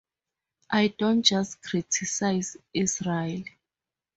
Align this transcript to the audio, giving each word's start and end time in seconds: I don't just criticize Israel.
I 0.71 0.87
don't 0.97 1.21
just 1.21 1.61
criticize 1.61 2.57
Israel. 2.73 3.43